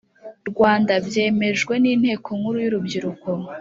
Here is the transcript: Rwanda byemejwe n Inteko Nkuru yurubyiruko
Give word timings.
Rwanda 0.49 0.93
byemejwe 1.07 1.73
n 1.83 1.85
Inteko 1.93 2.29
Nkuru 2.37 2.57
yurubyiruko 2.63 3.27